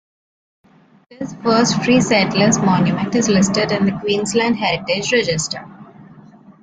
[1.11, 5.63] This First Free Settlers Monument is listed in the Queensland Heritage Register.